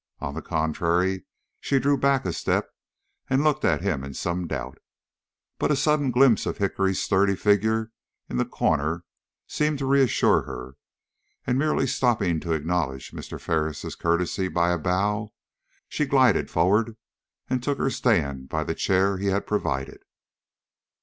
[0.19, 1.25] On the contrary,
[1.59, 2.71] she drew back a step,
[3.29, 4.79] and looked at him in some doubt,
[5.59, 7.91] but a sudden glimpse of Hickory's sturdy figure
[8.27, 9.03] in the corner
[9.45, 10.75] seemed to reassure her,
[11.45, 13.39] and merely stopping to acknowledge Mr.
[13.39, 15.33] Ferris' courtesy by a bow,
[15.87, 16.97] she glided forward
[17.47, 20.01] and took her stand by the chair he had provided.